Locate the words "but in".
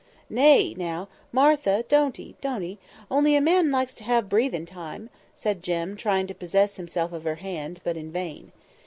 7.83-8.11